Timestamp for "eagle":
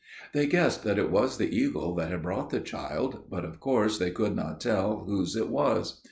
1.55-1.93